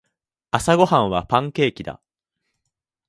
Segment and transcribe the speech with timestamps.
[0.49, 2.01] 朝ごはんはパンケーキだ。